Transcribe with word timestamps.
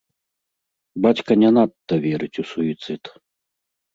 Бацька 1.05 1.31
не 1.41 1.51
надта 1.57 1.95
верыць 2.05 2.39
у 2.45 2.45
суіцыд. 2.53 3.03